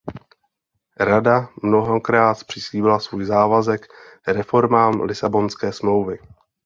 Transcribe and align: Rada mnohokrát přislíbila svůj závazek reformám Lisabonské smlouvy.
Rada 0.99 1.49
mnohokrát 1.63 2.43
přislíbila 2.43 2.99
svůj 2.99 3.23
závazek 3.25 3.85
reformám 4.27 5.01
Lisabonské 5.01 5.73
smlouvy. 5.73 6.19